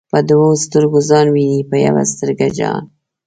[0.13, 2.83] په دوو ستر گو ځان ويني په يوه سترگه جهان